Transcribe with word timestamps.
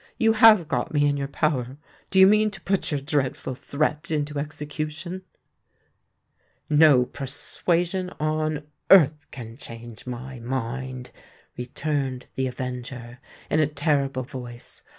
"You 0.17 0.33
have 0.33 0.67
got 0.67 0.91
me 0.95 1.05
in 1.07 1.15
your 1.15 1.27
power—do 1.27 2.19
you 2.19 2.25
mean 2.25 2.49
to 2.49 2.61
put 2.61 2.89
your 2.89 2.99
dreadful 2.99 3.53
threat 3.53 4.09
into 4.09 4.39
execution?" 4.39 5.21
"No 6.71 7.05
persuasion 7.05 8.09
on 8.19 8.63
earth 8.89 9.29
can 9.29 9.57
change 9.57 10.07
my 10.07 10.39
mind!" 10.39 11.11
returned 11.55 12.25
the 12.33 12.47
avenger, 12.47 13.19
in 13.47 13.59
a 13.59 13.67
terrible 13.67 14.23
voice. 14.23 14.81